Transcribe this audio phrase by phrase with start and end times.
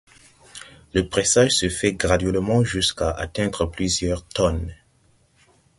[0.93, 4.73] Le pressage se fait graduellement jusqu’à atteindre plusieurs tonnes.